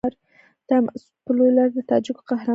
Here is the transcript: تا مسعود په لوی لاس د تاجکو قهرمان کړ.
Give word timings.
تا 0.67 0.75
مسعود 0.85 1.19
په 1.25 1.31
لوی 1.37 1.51
لاس 1.57 1.71
د 1.75 1.79
تاجکو 1.89 2.21
قهرمان 2.29 2.47
کړ. 2.47 2.49